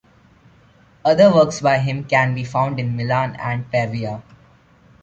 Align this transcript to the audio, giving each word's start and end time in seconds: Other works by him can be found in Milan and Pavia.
Other 1.05 1.31
works 1.31 1.61
by 1.61 1.77
him 1.77 2.05
can 2.05 2.33
be 2.33 2.43
found 2.43 2.79
in 2.79 2.95
Milan 2.95 3.35
and 3.35 3.69
Pavia. 3.69 4.23